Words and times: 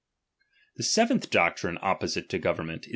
The 0.77 0.83
seventh 0.83 1.29
doctrine 1.29 1.77
opposite 1.83 2.27
to 2.29 2.39
government, 2.39 2.81
tui 2.85 2.89
img!' 2.89 2.89